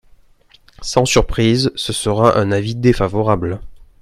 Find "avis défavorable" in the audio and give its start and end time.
2.51-3.61